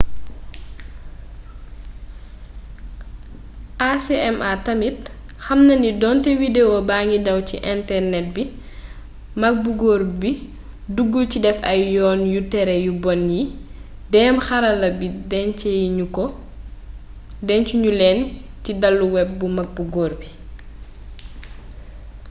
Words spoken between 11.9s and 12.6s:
yoon yu